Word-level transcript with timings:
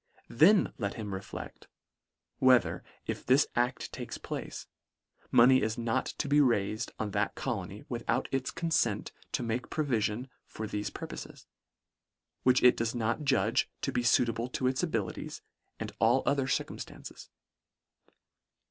Then 0.31 0.73
let 0.79 0.95
him 0.95 1.13
reflect— 1.13 1.67
whether, 2.39 2.83
if 3.05 3.23
this 3.23 3.45
act 3.55 3.91
takes 3.93 4.17
place, 4.17 4.65
money 5.29 5.61
is 5.61 5.77
not 5.77 6.07
to 6.07 6.27
be 6.27 6.39
raifed 6.39 6.89
on 6.97 7.11
that 7.11 7.35
colony 7.35 7.83
without 7.87 8.27
its 8.31 8.49
confent 8.49 9.11
to 9.33 9.43
make 9.43 9.69
provilion 9.69 10.27
for 10.47 10.65
thefe 10.65 10.89
purpofes, 10.91 11.45
which 12.41 12.63
it 12.63 12.75
does 12.75 12.95
not 12.95 13.25
judge 13.25 13.69
to 13.83 13.91
be 13.91 14.01
fuitable 14.01 14.51
to 14.53 14.65
its 14.65 14.81
abilities, 14.81 15.43
and 15.79 15.91
all 15.99 16.23
other 16.25 16.47
cir 16.47 16.63
cumftances. 16.65 17.29